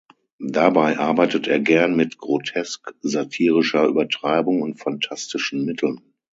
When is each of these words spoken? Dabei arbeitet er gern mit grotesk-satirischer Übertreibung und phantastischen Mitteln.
Dabei 0.47 0.97
arbeitet 0.97 1.45
er 1.47 1.59
gern 1.59 1.95
mit 1.95 2.17
grotesk-satirischer 2.17 3.85
Übertreibung 3.85 4.63
und 4.63 4.79
phantastischen 4.79 5.63
Mitteln. 5.63 6.01